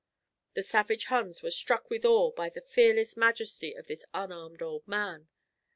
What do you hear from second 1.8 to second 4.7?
with awe by the fearless majesty of the unarmed